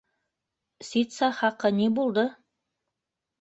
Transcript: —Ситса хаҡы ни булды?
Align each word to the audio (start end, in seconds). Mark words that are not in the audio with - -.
—Ситса 0.87 1.29
хаҡы 1.41 1.71
ни 1.81 1.91
булды? 2.01 2.25